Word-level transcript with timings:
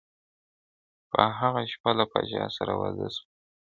په 1.11 1.21
هغه 1.39 1.61
شپه 1.71 1.91
له 1.99 2.05
پاچا 2.11 2.43
سره 2.57 2.73
واده 2.79 3.07
سوه! 3.15 3.23